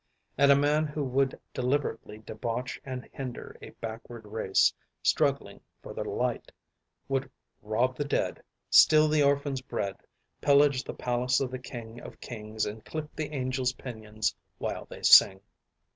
[0.35, 6.03] And a man who would deliberately debauch and hinder a backward race, struggling for the
[6.03, 6.51] light,
[7.07, 7.29] would
[7.61, 8.41] "rob the dead,
[8.71, 9.97] steal the orphan's bread,
[10.41, 15.03] pillage the palace of the King of Kings, and clip the angels' pinions while they
[15.03, 15.39] sing."